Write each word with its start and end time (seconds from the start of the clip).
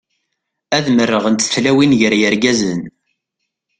Ad 0.77 0.85
merrɣent 0.95 1.49
tlawin 1.53 1.95
gar 1.99 2.13
yirgazen. 2.19 2.81